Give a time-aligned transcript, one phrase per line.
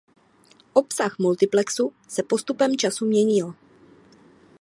[0.73, 3.53] Obsah multiplexu se postupem času měnil.